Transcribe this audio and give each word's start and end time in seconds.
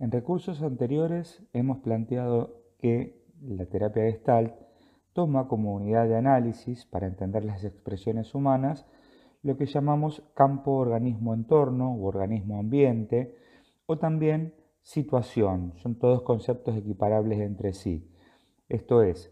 En 0.00 0.10
recursos 0.10 0.62
anteriores 0.62 1.46
hemos 1.52 1.80
planteado 1.80 2.62
que 2.78 3.22
la 3.42 3.66
terapia 3.66 4.04
Gestalt 4.04 4.54
toma 5.12 5.46
como 5.46 5.74
unidad 5.74 6.08
de 6.08 6.16
análisis 6.16 6.86
para 6.86 7.06
entender 7.06 7.44
las 7.44 7.64
expresiones 7.64 8.34
humanas 8.34 8.86
lo 9.42 9.58
que 9.58 9.66
llamamos 9.66 10.22
campo 10.34 10.72
organismo-entorno 10.72 11.92
o 11.94 12.06
organismo-ambiente 12.06 13.36
o 13.84 13.98
también 13.98 14.54
situación. 14.80 15.74
Son 15.76 15.98
todos 15.98 16.22
conceptos 16.22 16.76
equiparables 16.76 17.40
entre 17.40 17.74
sí. 17.74 18.10
Esto 18.70 19.02
es, 19.02 19.30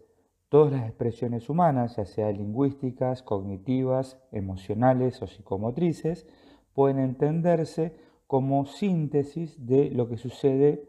todas 0.50 0.72
las 0.72 0.86
expresiones 0.86 1.48
humanas, 1.48 1.96
ya 1.96 2.04
sean 2.04 2.36
lingüísticas, 2.36 3.22
cognitivas, 3.22 4.20
emocionales 4.32 5.22
o 5.22 5.26
psicomotrices, 5.26 6.26
pueden 6.74 6.98
entenderse 6.98 8.07
como 8.28 8.66
síntesis 8.66 9.66
de 9.66 9.90
lo 9.90 10.06
que 10.08 10.18
sucede 10.18 10.86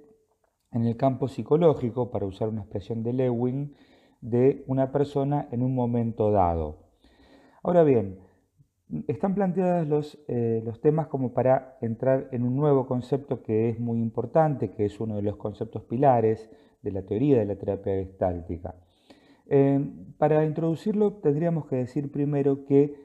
en 0.72 0.86
el 0.86 0.98
campo 0.98 1.30
psicológico, 1.30 2.12
para 2.12 2.26
usar 2.26 2.50
una 2.50 2.62
expresión 2.62 3.02
de 3.02 3.14
Lewin, 3.14 3.74
de 4.22 4.66
una 4.68 4.92
persona 4.92 5.48
en 5.52 5.64
un 5.64 5.74
momento 5.74 6.32
dado. 6.32 6.90
Ahora 7.64 7.84
bien, 7.84 8.20
están 9.08 9.36
planteados 9.36 9.88
los, 9.88 10.20
eh, 10.28 10.62
los, 10.66 10.82
temas 10.82 11.08
como 11.08 11.34
para 11.34 11.78
entrar 11.82 12.28
en 12.34 12.44
un 12.44 12.58
nuevo 12.58 12.86
concepto 12.86 13.42
que 13.42 13.70
es 13.70 13.80
muy 13.80 14.00
importante, 14.00 14.72
que 14.72 14.86
es 14.86 15.00
uno 15.00 15.16
de 15.16 15.22
los 15.22 15.38
conceptos 15.38 15.84
pilares 15.84 16.50
de 16.82 16.92
la 16.92 17.04
teoría 17.04 17.40
de 17.40 17.46
la 17.46 17.56
terapia 17.56 17.94
gestáltica. 17.94 18.76
Eh, 19.48 19.80
para 20.18 20.46
introducirlo 20.46 21.14
tendríamos 21.14 21.68
que 21.68 21.78
decir 21.78 22.12
primero 22.12 22.66
que, 22.66 22.96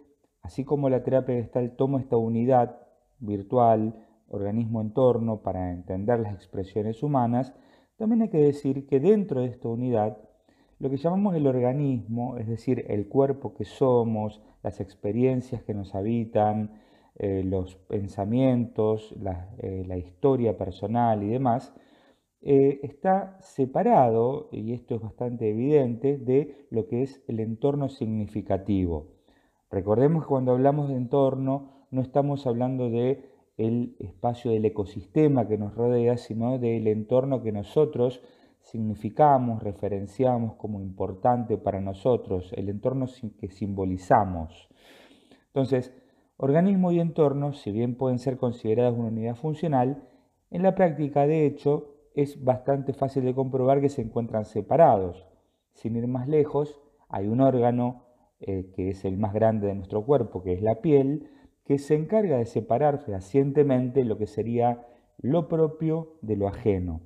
así 0.42 0.64
como 0.64 0.90
la 0.90 1.04
terapia 1.04 1.36
gestal 1.36 1.76
toma 1.76 2.00
esta 2.00 2.16
unidad 2.16 2.80
virtual, 3.20 3.94
organismo-entorno, 4.28 5.42
para 5.42 5.72
entender 5.72 6.20
las 6.20 6.34
expresiones 6.34 7.02
humanas, 7.02 7.54
también 7.96 8.22
hay 8.22 8.28
que 8.28 8.38
decir 8.38 8.86
que 8.86 9.00
dentro 9.00 9.40
de 9.40 9.48
esta 9.48 9.68
unidad 9.68 10.18
lo 10.78 10.90
que 10.90 10.96
llamamos 10.96 11.34
el 11.34 11.46
organismo, 11.46 12.36
es 12.36 12.48
decir, 12.48 12.84
el 12.88 13.08
cuerpo 13.08 13.54
que 13.54 13.64
somos, 13.64 14.42
las 14.62 14.80
experiencias 14.80 15.62
que 15.62 15.74
nos 15.74 15.94
habitan, 15.94 16.80
eh, 17.16 17.44
los 17.44 17.76
pensamientos, 17.76 19.14
eh, 19.58 19.84
la, 19.86 19.96
historia 19.96 20.58
personal 20.58 21.22
y 21.22 21.28
demás, 21.28 21.72
eh, 22.42 22.80
está 22.82 23.38
separado, 23.40 24.48
y 24.50 24.72
esto 24.72 24.96
es 24.96 25.00
bastante 25.00 25.48
evidente, 25.48 26.18
de 26.18 26.66
lo 26.70 26.88
que 26.88 27.02
es 27.02 27.22
el 27.28 27.40
entorno 27.40 27.88
significativo. 27.88 29.14
Recordemos 29.70 30.24
que 30.24 30.28
cuando 30.28 30.52
hablamos 30.52 30.88
de 30.88 30.96
entorno 30.96 31.86
no 31.90 32.02
estamos 32.02 32.46
hablando 32.46 32.90
de 32.90 33.22
el 33.56 33.96
espacio 33.98 34.50
del 34.50 34.64
ecosistema 34.64 35.46
que 35.46 35.58
nos 35.58 35.74
rodea, 35.74 36.16
sino 36.16 36.58
del 36.58 36.86
entorno 36.88 37.42
que 37.42 37.52
nosotros 37.52 38.20
significamos, 38.60 39.62
referenciamos 39.62 40.54
como 40.54 40.80
importante 40.80 41.58
para 41.58 41.80
nosotros, 41.80 42.52
el 42.56 42.68
entorno 42.68 43.06
que 43.38 43.50
simbolizamos. 43.50 44.68
Entonces, 45.48 45.92
organismo 46.36 46.90
y 46.90 46.98
entorno, 46.98 47.52
si 47.52 47.70
bien 47.70 47.96
pueden 47.96 48.18
ser 48.18 48.38
considerados 48.38 48.98
una 48.98 49.08
unidad 49.08 49.36
funcional, 49.36 50.08
en 50.50 50.62
la 50.62 50.74
práctica, 50.74 51.26
de 51.26 51.46
hecho, 51.46 51.94
es 52.14 52.42
bastante 52.42 52.92
fácil 52.92 53.24
de 53.24 53.34
comprobar 53.34 53.80
que 53.80 53.88
se 53.88 54.02
encuentran 54.02 54.44
separados. 54.44 55.26
Sin 55.72 55.96
ir 55.96 56.06
más 56.06 56.28
lejos, 56.28 56.80
hay 57.08 57.26
un 57.26 57.40
órgano 57.40 58.04
eh, 58.40 58.70
que 58.74 58.90
es 58.90 59.04
el 59.04 59.18
más 59.18 59.34
grande 59.34 59.66
de 59.66 59.74
nuestro 59.74 60.04
cuerpo, 60.04 60.42
que 60.42 60.52
es 60.52 60.62
la 60.62 60.80
piel, 60.80 61.30
que 61.64 61.78
se 61.78 61.94
encarga 61.94 62.38
de 62.38 62.46
separar 62.46 62.98
fehacientemente 62.98 64.04
lo 64.04 64.18
que 64.18 64.26
sería 64.26 64.86
lo 65.18 65.48
propio 65.48 66.16
de 66.20 66.36
lo 66.36 66.48
ajeno. 66.48 67.00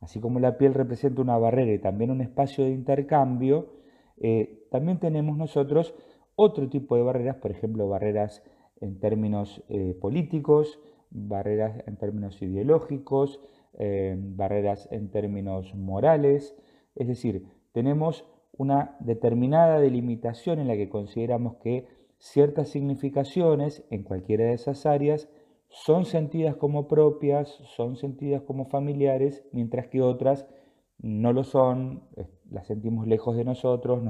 Así 0.00 0.20
como 0.20 0.38
la 0.40 0.58
piel 0.58 0.74
representa 0.74 1.22
una 1.22 1.38
barrera 1.38 1.72
y 1.72 1.78
también 1.78 2.10
un 2.10 2.20
espacio 2.20 2.64
de 2.64 2.72
intercambio, 2.72 3.70
eh, 4.18 4.66
también 4.70 4.98
tenemos 4.98 5.36
nosotros 5.36 5.94
otro 6.36 6.68
tipo 6.68 6.96
de 6.96 7.02
barreras, 7.02 7.36
por 7.36 7.50
ejemplo, 7.50 7.88
barreras 7.88 8.42
en 8.80 9.00
términos 9.00 9.64
eh, 9.68 9.96
políticos, 10.00 10.80
barreras 11.10 11.82
en 11.86 11.96
términos 11.96 12.42
ideológicos, 12.42 13.40
eh, 13.78 14.16
barreras 14.18 14.88
en 14.90 15.10
términos 15.10 15.74
morales. 15.74 16.56
Es 16.96 17.08
decir, 17.08 17.46
tenemos 17.72 18.26
una 18.52 18.96
determinada 19.00 19.80
delimitación 19.80 20.58
en 20.58 20.68
la 20.68 20.74
que 20.74 20.88
consideramos 20.88 21.56
que 21.56 21.86
ciertas 22.18 22.68
significaciones 22.68 23.84
en 23.90 24.02
cualquiera 24.02 24.44
de 24.44 24.54
esas 24.54 24.86
áreas 24.86 25.28
son 25.68 26.04
sentidas 26.04 26.56
como 26.56 26.86
propias, 26.86 27.48
son 27.76 27.96
sentidas 27.96 28.42
como 28.42 28.66
familiares, 28.66 29.44
mientras 29.52 29.88
que 29.88 30.02
otras 30.02 30.46
no 30.98 31.32
lo 31.32 31.44
son, 31.44 32.04
las 32.50 32.66
sentimos 32.66 33.06
lejos 33.06 33.36
de 33.36 33.44
nosotros, 33.44 34.02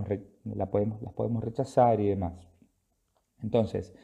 la 0.44 0.70
podemos, 0.70 1.00
las 1.02 1.14
podemos 1.14 1.42
rechazar 1.42 2.00
y 2.00 2.08
demás. 2.08 2.34
Entonces, 3.42 3.94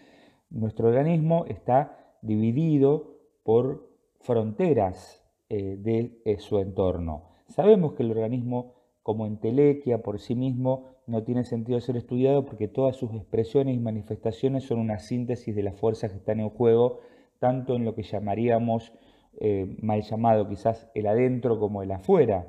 nuestro 0.49 0.89
organismo 0.89 1.45
está 1.47 2.17
dividido 2.23 3.19
por 3.43 3.91
fronteras 4.21 5.25
eh, 5.49 5.77
de 5.79 6.21
eh, 6.25 6.39
su 6.39 6.59
entorno. 6.59 7.31
Sabemos 7.49 7.95
que 7.95 8.03
el 8.03 8.11
organismo 8.11 8.75
como 9.03 9.27
entelequia 9.27 10.03
por 10.03 10.21
sí 10.21 10.35
mismo 10.35 10.87
no 11.11 11.25
tiene 11.25 11.45
sentido 11.45 11.81
ser 11.81 11.97
estudiado 11.97 12.47
porque 12.47 12.69
todas 12.69 12.97
sus 12.97 13.13
expresiones 13.13 13.77
y 13.77 13.81
manifestaciones 13.81 14.65
son 14.65 14.79
una 14.79 14.99
síntesis 14.99 15.55
de 15.55 15.63
las 15.63 15.75
fuerzas 15.79 16.13
que 16.13 16.19
están 16.19 16.41
en 16.41 16.51
juego 16.51 17.01
tanto 17.41 17.75
en 17.75 17.85
lo 17.85 17.95
que 17.95 18.05
llamaríamos 18.05 18.93
eh, 19.41 19.77
mal 19.81 20.03
llamado 20.03 20.49
quizás 20.49 20.89
el 20.95 21.07
adentro 21.07 21.59
como 21.59 21.83
el 21.83 21.91
afuera. 21.91 22.47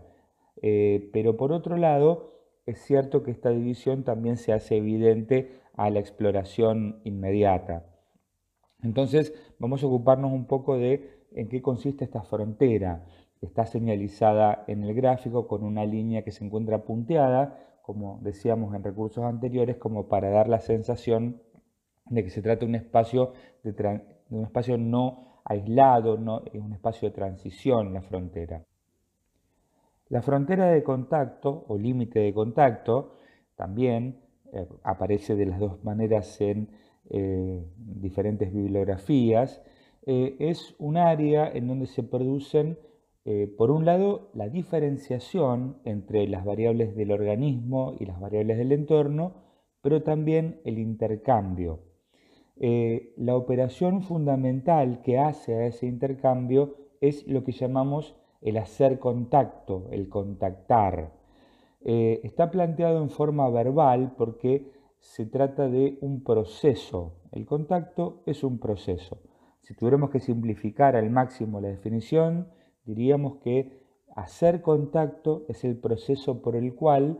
Eh, 0.61 1.09
pero 1.11 1.37
por 1.37 1.51
otro 1.51 1.77
lado, 1.77 2.31
es 2.65 2.79
cierto 2.79 3.23
que 3.23 3.31
esta 3.31 3.49
división 3.49 4.03
también 4.03 4.37
se 4.37 4.53
hace 4.53 4.77
evidente 4.77 5.59
a 5.73 5.89
la 5.89 5.99
exploración 5.99 7.01
inmediata. 7.03 7.85
Entonces 8.83 9.33
vamos 9.57 9.83
a 9.83 9.87
ocuparnos 9.87 10.31
un 10.31 10.45
poco 10.45 10.77
de 10.77 11.21
en 11.31 11.47
qué 11.47 11.61
consiste 11.61 12.03
esta 12.03 12.23
frontera. 12.23 13.05
Está 13.41 13.65
señalizada 13.65 14.65
en 14.67 14.83
el 14.83 14.93
gráfico 14.93 15.47
con 15.47 15.63
una 15.63 15.85
línea 15.85 16.23
que 16.23 16.31
se 16.31 16.45
encuentra 16.45 16.83
punteada, 16.83 17.57
como 17.81 18.19
decíamos 18.21 18.73
en 18.75 18.83
recursos 18.83 19.23
anteriores, 19.23 19.77
como 19.77 20.07
para 20.07 20.29
dar 20.29 20.47
la 20.47 20.59
sensación 20.59 21.41
de 22.05 22.23
que 22.23 22.29
se 22.29 22.41
trata 22.41 22.61
de 22.61 22.65
un 22.65 22.75
espacio 22.75 23.33
de, 23.63 24.01
un 24.29 24.43
espacio 24.43 24.77
no 24.77 25.41
aislado, 25.45 26.17
no, 26.17 26.43
es 26.45 26.61
un 26.61 26.73
espacio 26.73 27.09
de 27.09 27.15
transición 27.15 27.93
la 27.93 28.01
frontera. 28.01 28.63
La 30.09 30.21
frontera 30.21 30.67
de 30.67 30.83
contacto 30.83 31.65
o 31.67 31.77
límite 31.77 32.19
de 32.19 32.33
contacto 32.33 33.15
también 33.55 34.19
eh, 34.51 34.67
aparece 34.83 35.35
de 35.35 35.45
las 35.45 35.59
dos 35.59 35.83
maneras 35.83 36.41
en 36.41 36.69
eh, 37.09 37.65
diferentes 37.77 38.53
bibliografías. 38.53 39.61
Eh, 40.05 40.35
es 40.39 40.75
un 40.79 40.97
área 40.97 41.49
en 41.49 41.67
donde 41.67 41.85
se 41.85 42.03
producen, 42.03 42.77
por 43.57 43.69
un 43.69 43.85
lado, 43.85 44.31
la 44.33 44.49
diferenciación 44.49 45.77
entre 45.85 46.27
las 46.27 46.43
variables 46.43 46.95
del 46.95 47.11
organismo 47.11 47.93
y 47.99 48.05
las 48.05 48.19
variables 48.19 48.57
del 48.57 48.71
entorno, 48.71 49.33
pero 49.81 50.01
también 50.03 50.59
el 50.65 50.79
intercambio. 50.79 51.91
Eh, 52.63 53.13
la 53.17 53.35
operación 53.35 54.03
fundamental 54.03 55.01
que 55.01 55.17
hace 55.17 55.55
a 55.55 55.65
ese 55.65 55.87
intercambio 55.87 56.75
es 57.01 57.25
lo 57.27 57.43
que 57.43 57.53
llamamos 57.53 58.15
el 58.41 58.57
hacer 58.57 58.99
contacto, 58.99 59.87
el 59.91 60.09
contactar. 60.09 61.11
Eh, 61.83 62.21
está 62.23 62.51
planteado 62.51 63.01
en 63.01 63.09
forma 63.09 63.49
verbal 63.49 64.13
porque 64.15 64.71
se 64.99 65.25
trata 65.25 65.67
de 65.69 65.97
un 66.01 66.23
proceso. 66.23 67.15
El 67.31 67.47
contacto 67.47 68.21
es 68.27 68.43
un 68.43 68.59
proceso. 68.59 69.23
Si 69.61 69.73
tuviéramos 69.73 70.11
que 70.11 70.19
simplificar 70.19 70.95
al 70.95 71.09
máximo 71.09 71.59
la 71.61 71.69
definición, 71.69 72.47
diríamos 72.85 73.37
que 73.37 73.81
hacer 74.15 74.61
contacto 74.61 75.45
es 75.47 75.63
el 75.63 75.77
proceso 75.77 76.41
por 76.41 76.55
el 76.55 76.75
cual 76.75 77.19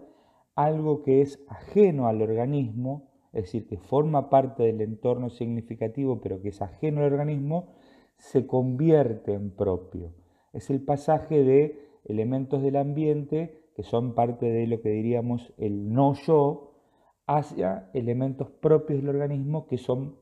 algo 0.55 1.03
que 1.03 1.21
es 1.21 1.43
ajeno 1.47 2.07
al 2.07 2.21
organismo 2.21 3.11
es 3.33 3.43
decir, 3.43 3.67
que 3.67 3.77
forma 3.77 4.29
parte 4.29 4.63
del 4.63 4.81
entorno 4.81 5.29
significativo 5.29 6.19
pero 6.21 6.41
que 6.41 6.49
es 6.49 6.61
ajeno 6.61 7.01
al 7.01 7.13
organismo, 7.13 7.73
se 8.17 8.45
convierte 8.45 9.33
en 9.33 9.51
propio. 9.51 10.13
Es 10.53 10.69
el 10.69 10.83
pasaje 10.83 11.43
de 11.43 11.89
elementos 12.05 12.61
del 12.61 12.75
ambiente 12.75 13.69
que 13.75 13.83
son 13.83 14.15
parte 14.15 14.47
de 14.47 14.67
lo 14.67 14.81
que 14.81 14.89
diríamos 14.89 15.53
el 15.57 15.93
no 15.93 16.13
yo 16.13 16.73
hacia 17.25 17.89
elementos 17.93 18.49
propios 18.49 18.99
del 18.99 19.09
organismo 19.09 19.65
que 19.67 19.77
son, 19.77 20.17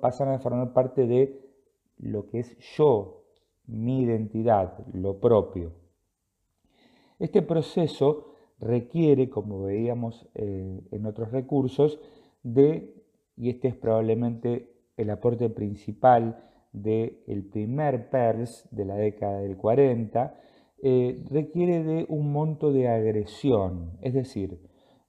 pasan 0.00 0.30
a 0.30 0.40
formar 0.40 0.72
parte 0.72 1.06
de 1.06 1.40
lo 1.98 2.26
que 2.26 2.40
es 2.40 2.58
yo, 2.76 3.17
mi 3.68 4.02
identidad, 4.02 4.84
lo 4.92 5.20
propio. 5.20 5.72
Este 7.18 7.42
proceso 7.42 8.34
requiere, 8.58 9.28
como 9.28 9.62
veíamos 9.62 10.28
eh, 10.34 10.80
en 10.90 11.06
otros 11.06 11.30
recursos, 11.30 12.00
de, 12.42 12.94
y 13.36 13.50
este 13.50 13.68
es 13.68 13.76
probablemente 13.76 14.72
el 14.96 15.10
aporte 15.10 15.48
principal 15.50 16.44
del 16.72 17.48
primer 17.50 18.10
PERS 18.10 18.68
de 18.70 18.84
la 18.84 18.94
década 18.96 19.40
del 19.40 19.56
40, 19.56 20.34
eh, 20.82 21.24
requiere 21.30 21.82
de 21.82 22.06
un 22.08 22.32
monto 22.32 22.72
de 22.72 22.88
agresión. 22.88 23.98
Es 24.00 24.14
decir, 24.14 24.60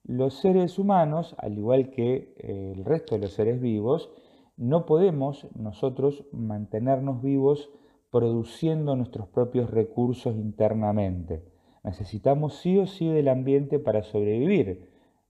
los 0.04 0.34
seres 0.34 0.78
humanos, 0.78 1.34
al 1.38 1.56
igual 1.58 1.90
que 1.90 2.34
eh, 2.38 2.72
el 2.76 2.84
resto 2.84 3.14
de 3.14 3.22
los 3.22 3.32
seres 3.32 3.60
vivos, 3.60 4.10
no 4.56 4.84
podemos 4.84 5.46
nosotros 5.54 6.26
mantenernos 6.32 7.22
vivos 7.22 7.70
produciendo 8.10 8.96
nuestros 8.96 9.28
propios 9.28 9.70
recursos 9.70 10.34
internamente. 10.36 11.42
Necesitamos 11.84 12.56
sí 12.56 12.78
o 12.78 12.86
sí 12.86 13.08
del 13.08 13.28
ambiente 13.28 13.78
para 13.78 14.02
sobrevivir. 14.02 14.88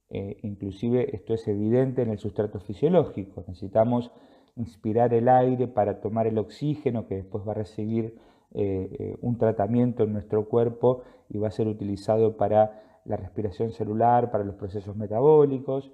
Eh, 0.09 0.39
inclusive 0.43 1.15
esto 1.15 1.35
es 1.35 1.47
evidente 1.47 2.03
en 2.03 2.11
el 2.11 2.19
sustrato 2.19 2.59
fisiológico. 2.59 3.45
Necesitamos 3.47 4.11
inspirar 4.57 5.15
el 5.15 5.29
aire 5.29 5.69
para 5.69 6.01
tomar 6.01 6.27
el 6.27 6.39
oxígeno 6.39 7.07
que 7.07 7.17
después 7.17 7.47
va 7.47 7.53
a 7.53 7.57
recibir 7.57 8.19
eh, 8.53 8.97
eh, 8.99 9.17
un 9.21 9.39
tratamiento 9.39 10.03
en 10.03 10.13
nuestro 10.13 10.49
cuerpo 10.49 11.03
y 11.29 11.39
va 11.39 11.49
a 11.49 11.53
ser 11.53 11.69
utilizado 11.69 12.37
para 12.37 12.83
la 13.05 13.17
respiración 13.17 13.71
celular, 13.71 14.33
para 14.33 14.43
los 14.43 14.57
procesos 14.57 14.97
metabólicos. 14.97 15.93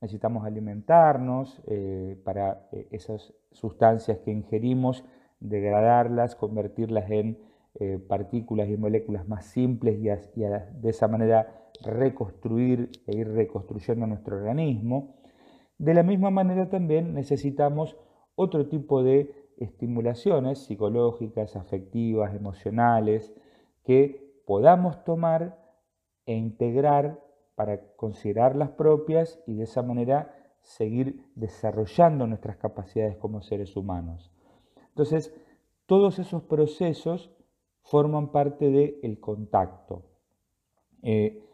Necesitamos 0.00 0.46
alimentarnos 0.46 1.60
para 2.22 2.68
esas 2.92 3.34
sustancias 3.50 4.18
que 4.18 4.30
ingerimos, 4.30 5.04
degradarlas, 5.40 6.34
convertirlas 6.34 7.10
en 7.10 7.38
eh, 7.74 7.98
partículas 7.98 8.68
y 8.68 8.76
moléculas 8.76 9.28
más 9.28 9.46
simples 9.46 9.98
y, 10.00 10.40
de 10.40 10.90
esa 10.90 11.06
manera 11.06 11.70
reconstruir 11.82 12.90
e 13.06 13.16
ir 13.16 13.28
reconstruyendo 13.28 14.06
nuestro 14.06 14.36
organismo. 14.36 15.16
De 15.78 15.94
la 15.94 16.02
misma 16.02 16.30
manera 16.30 16.68
también 16.68 17.14
necesitamos 17.14 17.96
otro 18.34 18.68
tipo 18.68 19.02
de 19.02 19.32
estimulaciones 19.58 20.58
psicológicas, 20.60 21.56
afectivas, 21.56 22.34
emocionales, 22.34 23.32
que 23.84 24.42
podamos 24.46 25.04
tomar 25.04 25.58
e 26.26 26.34
integrar 26.34 27.20
para 27.54 27.80
considerarlas 27.96 28.70
propias 28.70 29.40
y 29.46 29.54
de 29.54 29.64
esa 29.64 29.82
manera 29.82 30.34
seguir 30.62 31.24
desarrollando 31.34 32.26
nuestras 32.26 32.56
capacidades 32.56 33.16
como 33.16 33.42
seres 33.42 33.76
humanos. 33.76 34.32
Entonces, 34.98 35.32
todos 35.86 36.18
esos 36.18 36.42
procesos 36.42 37.30
forman 37.82 38.32
parte 38.32 38.68
del 38.68 39.20
contacto. 39.20 40.02
Eh, 41.04 41.44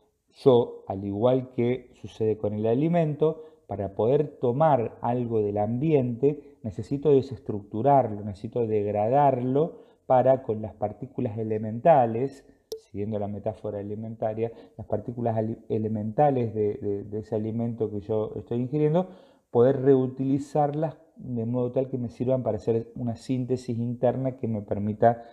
yo, 0.42 0.82
al 0.88 1.04
igual 1.04 1.50
que 1.50 1.90
sucede 2.00 2.38
con 2.38 2.54
el 2.54 2.64
alimento, 2.64 3.44
para 3.66 3.94
poder 3.94 4.38
tomar 4.40 4.96
algo 5.02 5.42
del 5.42 5.58
ambiente, 5.58 6.56
necesito 6.62 7.12
desestructurarlo, 7.12 8.22
necesito 8.22 8.66
degradarlo 8.66 9.74
para 10.06 10.42
con 10.42 10.62
las 10.62 10.72
partículas 10.72 11.36
elementales, 11.36 12.46
siguiendo 12.78 13.18
la 13.18 13.28
metáfora 13.28 13.78
alimentaria, 13.78 14.52
las 14.78 14.86
partículas 14.86 15.38
elementales 15.68 16.54
de, 16.54 17.04
de 17.04 17.18
ese 17.18 17.34
alimento 17.34 17.90
que 17.90 18.00
yo 18.00 18.32
estoy 18.36 18.62
ingiriendo, 18.62 19.08
poder 19.50 19.82
reutilizarlas 19.82 21.03
de 21.16 21.46
modo 21.46 21.72
tal 21.72 21.88
que 21.88 21.98
me 21.98 22.08
sirvan 22.08 22.42
para 22.42 22.56
hacer 22.56 22.92
una 22.94 23.16
síntesis 23.16 23.78
interna 23.78 24.36
que 24.36 24.48
me 24.48 24.62
permita 24.62 25.24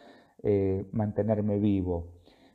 eh, 0.44 0.86
mantenerme 0.92 1.60
vivo. 1.60 2.14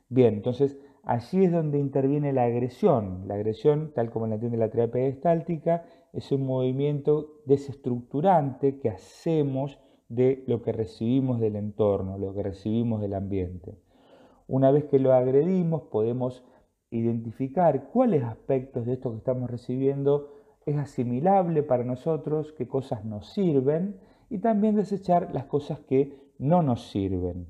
Bien, 0.09 0.35
entonces 0.35 0.77
allí 1.03 1.45
es 1.45 1.51
donde 1.51 1.79
interviene 1.79 2.33
la 2.33 2.43
agresión. 2.43 3.27
La 3.27 3.35
agresión, 3.35 3.91
tal 3.93 4.09
como 4.09 4.27
la 4.27 4.35
entiende 4.35 4.57
la 4.57 4.69
terapia 4.69 5.01
gestáltica, 5.03 5.85
es 6.13 6.31
un 6.31 6.45
movimiento 6.45 7.41
desestructurante 7.45 8.79
que 8.79 8.89
hacemos 8.89 9.79
de 10.09 10.43
lo 10.47 10.61
que 10.61 10.71
recibimos 10.71 11.39
del 11.39 11.55
entorno, 11.55 12.17
lo 12.17 12.33
que 12.33 12.43
recibimos 12.43 13.01
del 13.01 13.13
ambiente. 13.13 13.77
Una 14.47 14.71
vez 14.71 14.85
que 14.85 14.99
lo 14.99 15.13
agredimos, 15.13 15.83
podemos 15.83 16.43
identificar 16.89 17.89
cuáles 17.89 18.23
aspectos 18.23 18.85
de 18.85 18.93
esto 18.93 19.11
que 19.11 19.17
estamos 19.17 19.49
recibiendo 19.51 20.29
es 20.67 20.77
asimilable 20.77 21.63
para 21.63 21.85
nosotros, 21.85 22.53
qué 22.57 22.67
cosas 22.67 23.05
nos 23.05 23.33
sirven 23.33 23.99
y 24.29 24.39
también 24.39 24.75
desechar 24.75 25.33
las 25.33 25.45
cosas 25.45 25.79
que 25.79 26.13
no 26.39 26.61
nos 26.61 26.89
sirven. 26.91 27.47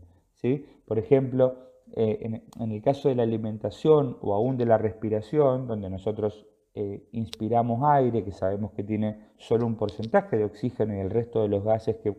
Por 0.85 0.99
ejemplo, 0.99 1.55
eh, 1.95 2.41
en, 2.59 2.71
el 2.71 2.81
caso 2.81 3.09
de 3.09 3.15
la 3.15 3.23
alimentación 3.23 4.17
o 4.21 4.35
aún 4.35 4.55
de 4.55 4.65
la 4.65 4.77
respiración, 4.77 5.67
donde 5.67 5.89
nosotros 5.89 6.45
eh, 6.75 7.07
inspiramos 7.11 7.81
aire, 7.83 8.23
que 8.23 8.31
sabemos 8.31 8.71
que 8.73 8.83
tiene 8.83 9.31
solo 9.37 9.65
un 9.65 9.75
porcentaje 9.75 10.37
de 10.37 10.45
oxígeno 10.45 10.95
y 10.95 10.99
el 10.99 11.09
resto 11.09 11.41
de 11.41 11.47
los 11.47 11.63
gases 11.63 11.97
que, 11.97 12.13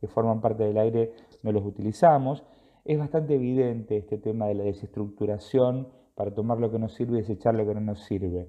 que 0.00 0.06
forman 0.06 0.40
parte 0.40 0.62
del 0.62 0.78
aire 0.78 1.12
no 1.42 1.50
los 1.50 1.64
utilizamos, 1.66 2.44
es 2.84 2.96
bastante 2.96 3.34
evidente 3.34 3.96
este 3.96 4.18
tema 4.18 4.46
de 4.46 4.54
la 4.54 4.64
desestructuración 4.64 5.88
para 6.14 6.32
tomar 6.32 6.58
lo 6.58 6.70
que 6.70 6.78
nos 6.78 6.94
sirve 6.94 7.18
y 7.18 7.22
desechar 7.22 7.54
lo 7.56 7.66
que 7.66 7.74
no 7.74 7.80
nos 7.80 8.04
sirve. 8.04 8.48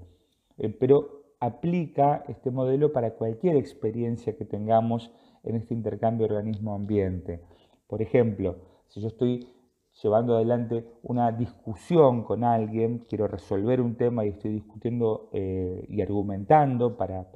Eh, 0.57 0.69
pero 0.69 1.22
aplica 1.43 2.23
este 2.29 2.51
modelo 2.51 2.93
para 2.93 3.15
cualquier 3.15 3.57
experiencia 3.57 4.37
que 4.37 4.45
tengamos 4.45 5.11
en 5.43 5.57
este 5.57 5.73
intercambio 5.73 6.25
organismo-ambiente. 6.25 7.41
Por 7.85 8.01
ejemplo, 8.01 8.55
si 8.87 9.01
yo 9.01 9.09
estoy 9.09 9.49
llevando 10.01 10.37
adelante 10.37 10.85
una 11.03 11.33
discusión 11.33 12.23
con 12.23 12.45
alguien, 12.45 12.99
quiero 13.09 13.27
resolver 13.27 13.81
un 13.81 13.95
tema 13.95 14.25
y 14.25 14.29
estoy 14.29 14.53
discutiendo 14.53 15.29
eh, 15.33 15.85
y 15.89 16.01
argumentando 16.01 16.95
para, 16.95 17.27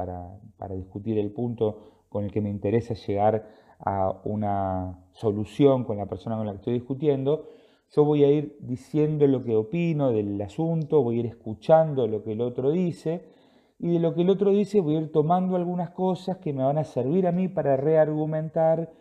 discutir 0.70 1.18
el 1.18 1.32
punto 1.32 2.06
con 2.08 2.24
el 2.24 2.32
que 2.32 2.40
me 2.40 2.50
interesa 2.50 2.94
llegar 2.94 3.46
a 3.80 4.22
una 4.24 5.06
solución 5.12 5.84
con 5.84 5.98
la 5.98 6.06
persona 6.06 6.38
con 6.38 6.46
la 6.46 6.54
que 6.54 6.60
estoy 6.60 6.74
discutiendo, 6.76 7.50
yo 7.94 8.06
voy 8.06 8.24
a 8.24 8.32
ir 8.32 8.58
diciendo 8.62 9.28
lo 9.28 9.44
que 9.44 9.58
opino 9.58 10.12
del 10.12 10.42
asunto, 10.42 11.04
voy 11.04 11.18
a 11.18 11.20
ir 11.20 11.26
escuchando 11.26 12.08
lo 12.08 12.24
que 12.24 12.32
el 12.32 12.40
otro 12.40 12.72
dice 12.72 13.36
y 13.80 13.94
de 13.94 14.00
lo 14.00 14.14
que 14.14 14.22
el 14.22 14.30
otro 14.30 14.52
dice 14.52 14.80
voy 14.82 14.96
a 14.96 15.02
ir 15.02 15.12
tomando 15.12 15.56
algunas 15.56 15.92
cosas 15.92 16.38
que 16.38 16.54
me 16.54 16.64
van 16.64 16.78
a 16.78 16.84
servir 16.84 17.28
a 17.28 17.32
mí 17.32 17.48
para 17.48 17.78
reargumentar. 17.78 18.92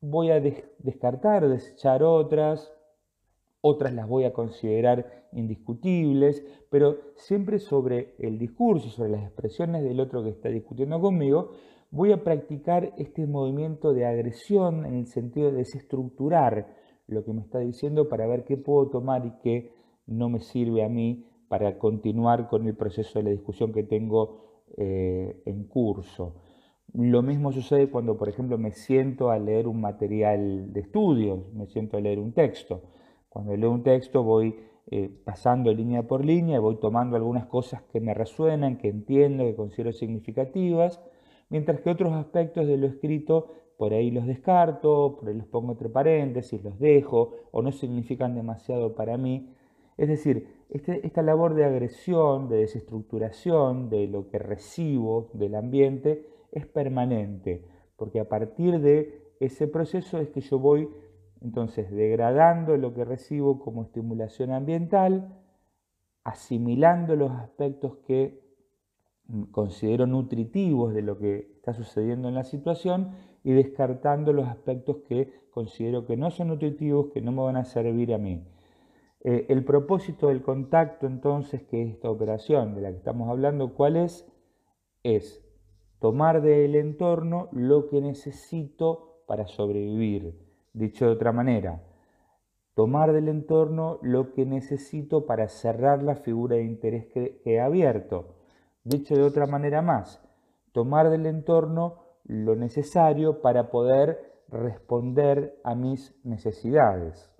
Voy 0.00 0.30
a 0.30 0.40
descartar, 0.40 1.46
desechar 1.48 2.02
otras, 2.02 2.72
otras 3.60 3.92
las 3.92 4.08
voy 4.08 4.24
a 4.24 4.32
considerar 4.32 5.26
indiscutibles, 5.32 6.44
pero 6.70 6.96
siempre 7.16 7.58
sobre 7.58 8.14
el 8.18 8.38
discurso, 8.38 8.88
sobre 8.88 9.10
las 9.10 9.24
expresiones 9.24 9.82
del 9.82 10.00
otro 10.00 10.22
que 10.22 10.30
está 10.30 10.48
discutiendo 10.48 11.00
conmigo, 11.00 11.50
voy 11.90 12.12
a 12.12 12.22
practicar 12.22 12.94
este 12.96 13.26
movimiento 13.26 13.92
de 13.92 14.06
agresión 14.06 14.86
en 14.86 14.94
el 14.94 15.06
sentido 15.06 15.50
de 15.50 15.58
desestructurar 15.58 16.74
lo 17.06 17.24
que 17.24 17.32
me 17.32 17.42
está 17.42 17.58
diciendo 17.58 18.08
para 18.08 18.26
ver 18.26 18.44
qué 18.44 18.56
puedo 18.56 18.88
tomar 18.88 19.26
y 19.26 19.32
qué 19.42 19.72
no 20.06 20.28
me 20.28 20.40
sirve 20.40 20.84
a 20.84 20.88
mí 20.88 21.26
para 21.50 21.78
continuar 21.78 22.46
con 22.46 22.68
el 22.68 22.76
proceso 22.76 23.18
de 23.18 23.24
la 23.24 23.30
discusión 23.30 23.72
que 23.72 23.82
tengo 23.82 24.62
eh, 24.76 25.42
en 25.46 25.64
curso. 25.64 26.36
Lo 26.94 27.22
mismo 27.22 27.50
sucede 27.50 27.90
cuando, 27.90 28.16
por 28.16 28.28
ejemplo, 28.28 28.56
me 28.56 28.70
siento 28.70 29.30
a 29.30 29.38
leer 29.40 29.66
un 29.66 29.80
material 29.80 30.72
de 30.72 30.78
estudio, 30.78 31.48
me 31.52 31.66
siento 31.66 31.96
a 31.96 32.00
leer 32.00 32.20
un 32.20 32.34
texto. 32.34 32.82
Cuando 33.28 33.56
leo 33.56 33.72
un 33.72 33.82
texto 33.82 34.22
voy 34.22 34.60
eh, 34.92 35.10
pasando 35.24 35.74
línea 35.74 36.04
por 36.04 36.24
línea, 36.24 36.60
voy 36.60 36.76
tomando 36.76 37.16
algunas 37.16 37.46
cosas 37.46 37.82
que 37.92 37.98
me 37.98 38.14
resuenan, 38.14 38.78
que 38.78 38.86
entiendo, 38.86 39.42
que 39.42 39.56
considero 39.56 39.92
significativas, 39.92 41.00
mientras 41.48 41.80
que 41.80 41.90
otros 41.90 42.12
aspectos 42.12 42.68
de 42.68 42.76
lo 42.76 42.86
escrito 42.86 43.48
por 43.76 43.92
ahí 43.92 44.12
los 44.12 44.24
descarto, 44.24 45.16
por 45.18 45.34
los 45.34 45.48
pongo 45.48 45.72
entre 45.72 45.88
paréntesis, 45.88 46.62
los 46.62 46.78
dejo 46.78 47.32
o 47.50 47.60
no 47.60 47.72
significan 47.72 48.36
demasiado 48.36 48.94
para 48.94 49.16
mí. 49.16 49.52
Es 49.96 50.08
decir, 50.08 50.48
este, 50.70 51.06
esta 51.06 51.22
labor 51.22 51.54
de 51.54 51.64
agresión, 51.64 52.48
de 52.48 52.58
desestructuración 52.58 53.90
de 53.90 54.06
lo 54.06 54.28
que 54.28 54.38
recibo 54.38 55.30
del 55.34 55.54
ambiente, 55.54 56.26
es 56.52 56.66
permanente, 56.66 57.64
porque 57.96 58.20
a 58.20 58.28
partir 58.28 58.80
de 58.80 59.34
ese 59.40 59.68
proceso 59.68 60.18
es 60.18 60.28
que 60.30 60.40
yo 60.40 60.58
voy 60.58 60.88
entonces 61.40 61.90
degradando 61.90 62.76
lo 62.76 62.92
que 62.94 63.04
recibo 63.04 63.60
como 63.60 63.82
estimulación 63.82 64.50
ambiental, 64.52 65.38
asimilando 66.24 67.16
los 67.16 67.32
aspectos 67.32 67.96
que 68.06 68.40
considero 69.50 70.06
nutritivos 70.06 70.92
de 70.92 71.02
lo 71.02 71.18
que 71.18 71.52
está 71.56 71.72
sucediendo 71.72 72.28
en 72.28 72.34
la 72.34 72.44
situación 72.44 73.12
y 73.42 73.52
descartando 73.52 74.32
los 74.32 74.48
aspectos 74.48 74.98
que 75.08 75.32
considero 75.50 76.04
que 76.04 76.16
no 76.16 76.30
son 76.30 76.48
nutritivos, 76.48 77.10
que 77.12 77.22
no 77.22 77.32
me 77.32 77.42
van 77.42 77.56
a 77.56 77.64
servir 77.64 78.12
a 78.12 78.18
mí. 78.18 78.44
Eh, 79.22 79.46
el 79.50 79.64
propósito 79.64 80.28
del 80.28 80.42
contacto 80.42 81.06
entonces, 81.06 81.62
que 81.64 81.82
es 81.82 81.94
esta 81.94 82.10
operación 82.10 82.74
de 82.74 82.80
la 82.80 82.90
que 82.90 82.96
estamos 82.96 83.28
hablando, 83.28 83.74
¿cuál 83.74 83.96
es? 83.96 84.26
Es 85.02 85.44
tomar 85.98 86.40
del 86.40 86.74
entorno 86.74 87.48
lo 87.52 87.88
que 87.88 88.00
necesito 88.00 89.22
para 89.26 89.46
sobrevivir. 89.46 90.34
Dicho 90.72 91.06
de 91.06 91.12
otra 91.12 91.32
manera, 91.32 91.82
tomar 92.74 93.12
del 93.12 93.28
entorno 93.28 93.98
lo 94.00 94.32
que 94.32 94.46
necesito 94.46 95.26
para 95.26 95.48
cerrar 95.48 96.02
la 96.02 96.16
figura 96.16 96.56
de 96.56 96.64
interés 96.64 97.06
que, 97.06 97.42
he 97.44 97.60
abierto. 97.60 98.36
Dicho 98.84 99.14
de 99.14 99.22
otra 99.22 99.46
manera 99.46 99.82
más, 99.82 100.26
tomar 100.72 101.10
del 101.10 101.26
entorno 101.26 101.98
lo 102.24 102.56
necesario 102.56 103.42
para 103.42 103.70
poder 103.70 104.42
responder 104.48 105.60
a 105.62 105.74
mis 105.74 106.18
necesidades. 106.24 107.30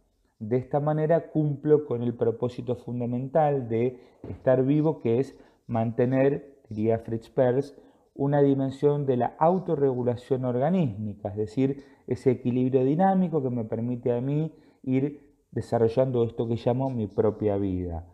De 0.40 0.56
esta 0.56 0.80
manera 0.80 1.30
cumplo 1.30 1.84
con 1.84 2.02
el 2.02 2.14
propósito 2.14 2.74
fundamental 2.74 3.68
de 3.68 4.00
estar 4.28 4.64
vivo, 4.64 5.00
que 5.00 5.18
es 5.18 5.38
mantener, 5.66 6.62
diría 6.70 6.98
Fritz 6.98 7.28
Perls, 7.28 7.78
una 8.14 8.40
dimensión 8.40 9.04
de 9.04 9.18
la 9.18 9.36
autorregulación 9.38 10.46
organísmica, 10.46 11.28
es 11.28 11.36
decir, 11.36 11.84
ese 12.06 12.30
equilibrio 12.30 12.84
dinámico 12.84 13.42
que 13.42 13.50
me 13.50 13.64
permite 13.64 14.12
a 14.12 14.22
mí 14.22 14.54
ir 14.82 15.30
desarrollando 15.50 16.24
esto 16.24 16.48
que 16.48 16.56
llamo 16.56 16.88
mi 16.88 17.06
propia 17.06 17.56
vida. 17.56 18.08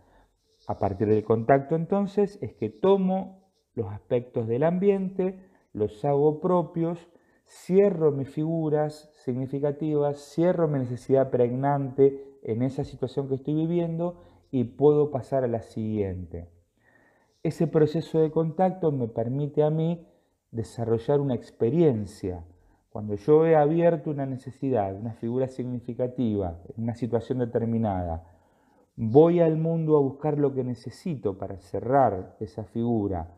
A 0.66 0.78
partir 0.78 1.06
del 1.06 1.22
contacto 1.22 1.76
entonces 1.76 2.40
es 2.42 2.54
que 2.54 2.70
tomo 2.70 3.52
los 3.74 3.92
aspectos 3.92 4.48
del 4.48 4.64
ambiente, 4.64 5.38
los 5.72 6.04
hago 6.04 6.40
propios, 6.40 7.08
cierro 7.46 8.12
mis 8.12 8.28
figuras 8.28 9.10
significativas, 9.24 10.32
cierro 10.34 10.68
mi 10.68 10.80
necesidad 10.80 11.30
pregnante 11.30 12.38
en 12.42 12.62
esa 12.62 12.84
situación 12.84 13.28
que 13.28 13.36
estoy 13.36 13.54
viviendo 13.54 14.22
y 14.50 14.64
puedo 14.64 15.10
pasar 15.10 15.44
a 15.44 15.48
la 15.48 15.62
siguiente. 15.62 16.48
Ese 17.42 17.66
proceso 17.66 18.18
de 18.18 18.30
contacto 18.30 18.90
me 18.90 19.08
permite 19.08 19.62
a 19.62 19.70
mí 19.70 20.06
desarrollar 20.50 21.20
una 21.20 21.34
experiencia. 21.34 22.44
Cuando 22.90 23.14
yo 23.14 23.46
he 23.46 23.54
abierto 23.54 24.10
una 24.10 24.26
necesidad, 24.26 24.96
una 24.96 25.12
figura 25.12 25.48
significativa, 25.48 26.58
una 26.76 26.94
situación 26.94 27.38
determinada, 27.38 28.24
voy 28.96 29.40
al 29.40 29.56
mundo 29.56 29.96
a 29.96 30.00
buscar 30.00 30.38
lo 30.38 30.54
que 30.54 30.64
necesito 30.64 31.36
para 31.36 31.58
cerrar 31.58 32.36
esa 32.40 32.64
figura, 32.64 33.34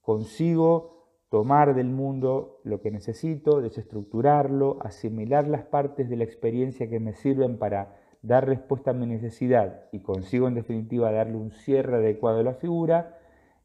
consigo 0.00 0.91
tomar 1.32 1.74
del 1.74 1.88
mundo 1.88 2.60
lo 2.62 2.82
que 2.82 2.90
necesito, 2.90 3.62
desestructurarlo, 3.62 4.76
asimilar 4.82 5.48
las 5.48 5.64
partes 5.64 6.10
de 6.10 6.16
la 6.16 6.24
experiencia 6.24 6.90
que 6.90 7.00
me 7.00 7.14
sirven 7.14 7.56
para 7.56 7.96
dar 8.20 8.46
respuesta 8.46 8.90
a 8.90 8.94
mi 8.94 9.06
necesidad 9.06 9.86
y 9.92 10.00
consigo 10.00 10.46
en 10.46 10.54
definitiva 10.54 11.10
darle 11.10 11.36
un 11.36 11.50
cierre 11.50 11.96
adecuado 11.96 12.40
a 12.40 12.42
la 12.42 12.52
figura, 12.52 13.18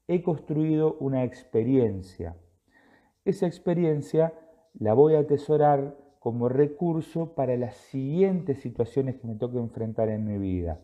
he 0.08 0.24
construido 0.24 0.96
una 1.02 1.26
experiencia. 1.26 2.38
Esa 3.26 3.48
experiencia 3.48 4.34
la 4.80 4.94
voy 4.94 5.16
a 5.16 5.20
atesorar 5.20 5.98
como 6.20 6.48
recurso 6.48 7.36
para 7.36 7.58
las 7.58 7.76
siguientes 7.76 8.62
situaciones 8.62 9.18
que 9.18 9.28
me 9.28 9.36
toque 9.36 9.58
enfrentar 9.58 10.08
en 10.08 10.24
mi 10.24 10.38
vida. 10.38 10.80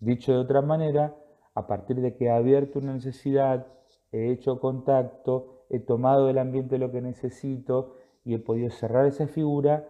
Dicho 0.00 0.32
de 0.32 0.40
otra 0.40 0.60
manera, 0.60 1.16
a 1.54 1.66
partir 1.66 2.02
de 2.02 2.16
que 2.16 2.26
he 2.26 2.30
abierto 2.30 2.80
una 2.80 2.92
necesidad, 2.92 3.66
he 4.12 4.30
hecho 4.30 4.60
contacto, 4.60 5.57
he 5.70 5.78
tomado 5.78 6.26
del 6.26 6.38
ambiente 6.38 6.78
lo 6.78 6.90
que 6.90 7.00
necesito 7.00 7.96
y 8.24 8.34
he 8.34 8.38
podido 8.38 8.70
cerrar 8.70 9.06
esa 9.06 9.26
figura, 9.26 9.88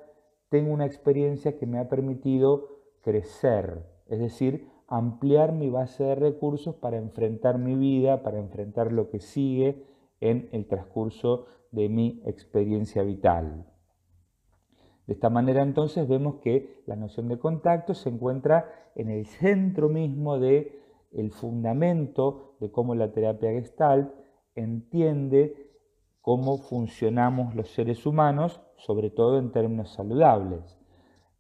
tengo 0.48 0.72
una 0.72 0.86
experiencia 0.86 1.58
que 1.58 1.66
me 1.66 1.78
ha 1.78 1.88
permitido 1.88 2.78
crecer, 3.02 3.84
es 4.06 4.18
decir, 4.18 4.68
ampliar 4.86 5.52
mi 5.52 5.70
base 5.70 6.04
de 6.04 6.14
recursos 6.14 6.74
para 6.74 6.96
enfrentar 6.96 7.58
mi 7.58 7.74
vida, 7.74 8.22
para 8.22 8.38
enfrentar 8.38 8.92
lo 8.92 9.10
que 9.10 9.20
sigue 9.20 9.84
en 10.20 10.48
el 10.52 10.66
transcurso 10.66 11.46
de 11.70 11.88
mi 11.88 12.22
experiencia 12.24 13.02
vital. 13.02 13.66
De 15.06 15.14
esta 15.14 15.30
manera 15.30 15.62
entonces 15.62 16.08
vemos 16.08 16.36
que 16.36 16.82
la 16.86 16.96
noción 16.96 17.28
de 17.28 17.38
contacto 17.38 17.94
se 17.94 18.08
encuentra 18.08 18.70
en 18.94 19.10
el 19.10 19.26
centro 19.26 19.88
mismo 19.88 20.38
de 20.38 20.82
el 21.12 21.30
fundamento 21.30 22.56
de 22.60 22.70
cómo 22.70 22.94
la 22.94 23.12
terapia 23.12 23.50
Gestalt 23.52 24.12
entiende 24.54 25.67
cómo 26.28 26.58
funcionamos 26.58 27.54
los 27.54 27.70
seres 27.70 28.04
humanos, 28.04 28.60
sobre 28.76 29.08
todo 29.08 29.38
en 29.38 29.50
términos 29.50 29.94
saludables. 29.94 30.78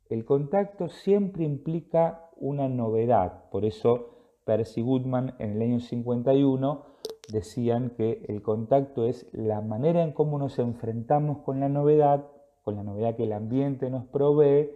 El 0.08 0.24
contacto 0.24 0.88
siempre 0.88 1.44
implica 1.44 2.30
una 2.38 2.70
novedad, 2.70 3.50
por 3.50 3.66
eso 3.66 4.40
Percy 4.46 4.80
Goodman 4.80 5.34
en 5.40 5.50
el 5.50 5.60
año 5.60 5.80
51 5.80 6.86
decían 7.30 7.90
que 7.98 8.24
el 8.28 8.40
contacto 8.40 9.04
es 9.04 9.28
la 9.32 9.60
manera 9.60 10.02
en 10.02 10.12
cómo 10.12 10.38
nos 10.38 10.58
enfrentamos 10.58 11.40
con 11.40 11.60
la 11.60 11.68
novedad, 11.68 12.24
con 12.62 12.76
la 12.76 12.82
novedad 12.82 13.14
que 13.14 13.24
el 13.24 13.34
ambiente 13.34 13.90
nos 13.90 14.06
provee 14.06 14.70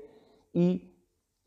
y 0.53 0.93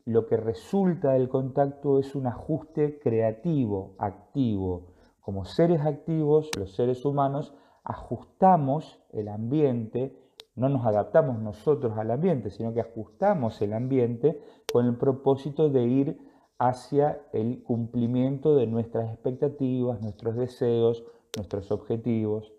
lo 0.04 0.26
que 0.26 0.38
resulta 0.38 1.12
del 1.12 1.28
contacto 1.28 2.00
es 2.00 2.16
un 2.16 2.26
ajuste 2.26 2.98
creativo, 2.98 3.94
activo. 3.98 4.88
Como 5.20 5.44
seres 5.44 5.82
activos, 5.82 6.50
los 6.58 6.74
seres 6.74 7.04
humanos 7.04 7.54
ajustamos 7.86 8.98
el 9.12 9.28
ambiente, 9.28 10.18
no 10.56 10.68
nos 10.68 10.84
adaptamos 10.84 11.38
nosotros 11.38 11.96
al 11.96 12.10
ambiente, 12.10 12.50
sino 12.50 12.74
que 12.74 12.80
ajustamos 12.80 13.62
el 13.62 13.72
ambiente 13.72 14.40
con 14.72 14.86
el 14.86 14.96
propósito 14.96 15.70
de 15.70 15.84
ir 15.84 16.18
hacia 16.58 17.20
el 17.32 17.62
cumplimiento 17.62 18.56
de 18.56 18.66
nuestras 18.66 19.12
expectativas, 19.12 20.02
nuestros 20.02 20.34
deseos, 20.34 21.04
nuestros 21.36 21.70
objetivos. 21.70 22.52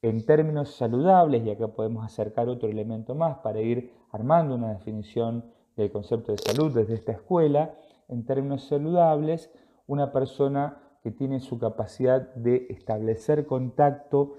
En 0.00 0.24
términos 0.24 0.74
saludables, 0.74 1.44
y 1.44 1.50
acá 1.50 1.68
podemos 1.68 2.06
acercar 2.06 2.48
otro 2.48 2.70
elemento 2.70 3.14
más 3.14 3.38
para 3.38 3.60
ir 3.60 3.92
armando 4.12 4.54
una 4.54 4.72
definición 4.72 5.44
del 5.76 5.90
concepto 5.92 6.32
de 6.32 6.38
salud 6.38 6.72
desde 6.72 6.94
esta 6.94 7.12
escuela, 7.12 7.74
en 8.08 8.24
términos 8.24 8.66
saludables, 8.66 9.50
una 9.86 10.10
persona 10.10 10.87
que 11.02 11.10
tiene 11.10 11.40
su 11.40 11.58
capacidad 11.58 12.34
de 12.34 12.66
establecer 12.70 13.46
contacto 13.46 14.34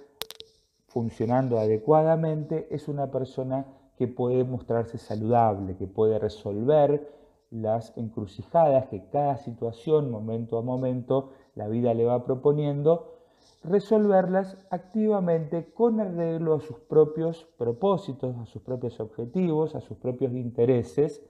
funcionando 0.87 1.59
adecuadamente 1.59 2.67
es 2.71 2.87
una 2.87 3.11
persona 3.11 3.65
que 3.97 4.07
puede 4.07 4.43
mostrarse 4.43 4.97
saludable, 4.97 5.75
que 5.77 5.87
puede 5.87 6.19
resolver 6.19 7.11
las 7.51 7.95
encrucijadas 7.97 8.87
que 8.87 9.05
cada 9.09 9.37
situación, 9.37 10.11
momento 10.11 10.57
a 10.57 10.61
momento, 10.61 11.31
la 11.55 11.67
vida 11.67 11.93
le 11.93 12.05
va 12.05 12.23
proponiendo, 12.23 13.19
resolverlas 13.63 14.57
activamente 14.69 15.73
con 15.73 15.99
arreglo 15.99 16.55
a 16.55 16.61
sus 16.61 16.79
propios 16.79 17.47
propósitos, 17.57 18.37
a 18.37 18.45
sus 18.45 18.61
propios 18.61 18.99
objetivos, 18.99 19.75
a 19.75 19.81
sus 19.81 19.97
propios 19.97 20.33
intereses, 20.33 21.21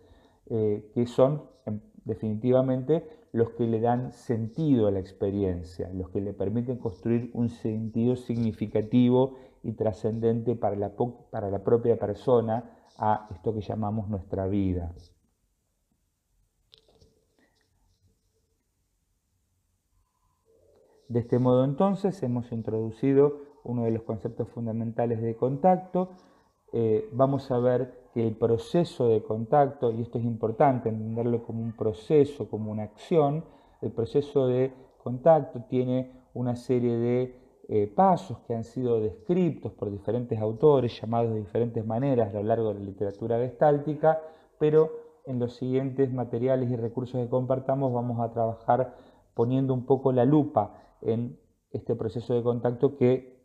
eh, 0.48 0.92
que 0.94 1.08
son 1.08 1.44
definitivamente 2.06 3.08
los 3.32 3.52
que 3.52 3.68
le 3.68 3.80
dan 3.80 4.12
sentido 4.12 4.88
a 4.88 4.92
la 4.92 5.00
experiencia, 5.00 5.92
los 5.94 6.10
que 6.10 6.22
le 6.22 6.34
permiten 6.34 6.78
construir 6.78 7.30
un 7.34 7.50
sentido 7.50 8.16
significativo 8.16 9.36
y 9.64 9.74
trascendente 9.74 10.56
para 10.56 10.76
la, 10.76 10.94
para 11.30 11.50
la 11.50 11.64
propia 11.64 11.98
persona 12.00 12.78
a 12.98 13.28
esto 13.32 13.54
que 13.54 13.62
llamamos 13.62 14.10
nuestra 14.10 14.48
vida. 14.48 14.94
De 21.08 21.20
este 21.20 21.40
modo 21.40 21.66
entonces 21.66 22.22
hemos 22.22 22.52
introducido 22.52 23.42
uno 23.64 23.84
de 23.84 23.92
los 23.92 24.04
conceptos 24.04 24.48
fundamentales 24.50 25.22
de 25.22 25.36
contacto. 25.36 26.10
Eh, 26.72 27.10
vamos 27.12 27.50
a 27.50 27.58
ver 27.58 27.99
que 28.14 28.26
el 28.26 28.36
proceso 28.36 29.08
de 29.08 29.22
contacto, 29.22 29.92
y 29.92 30.02
esto 30.02 30.18
es 30.18 30.26
importante 30.26 30.90
entenderlo 30.90 31.44
como 31.44 31.62
un 31.62 31.74
proceso, 31.74 32.50
como 32.50 32.72
una 32.72 32.84
acción, 32.84 33.44
el 33.82 33.92
proceso 33.92 34.48
de 34.48 34.74
contacto 35.04 35.64
tiene 35.70 36.12
una 36.34 36.56
serie 36.56 36.98
de 36.98 37.36
eh, 37.68 37.88
pasos 37.88 38.40
que 38.48 38.56
han 38.56 38.64
sido 38.64 39.00
descritos 39.00 39.72
por 39.74 39.92
diferentes 39.92 40.40
autores, 40.40 41.00
llamados 41.00 41.34
de 41.34 41.40
diferentes 41.40 41.86
maneras 41.86 42.34
a 42.34 42.40
lo 42.40 42.44
largo 42.44 42.74
de 42.74 42.80
la 42.80 42.86
literatura 42.86 43.38
gestáltica, 43.38 44.20
pero 44.58 44.90
en 45.26 45.40
los 45.40 45.56
siguientes 45.56 46.12
materiales 46.12 46.72
y 46.72 46.76
recursos 46.76 47.22
que 47.22 47.30
compartamos 47.30 47.94
vamos 47.94 48.20
a 48.20 48.32
trabajar 48.32 48.96
poniendo 49.36 49.74
un 49.74 49.86
poco 49.86 50.12
la 50.12 50.26
lupa 50.26 50.98
en 51.02 51.40
este 51.72 51.96
proceso 51.96 52.34
de 52.34 52.42
contacto 52.42 52.98
que 52.98 53.39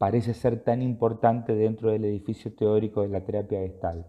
parece 0.00 0.32
ser 0.32 0.64
tan 0.64 0.80
importante 0.80 1.54
dentro 1.54 1.90
del 1.90 2.06
edificio 2.06 2.54
teórico 2.54 3.02
de 3.02 3.10
la 3.10 3.22
terapia 3.22 3.60
gestal. 3.60 4.06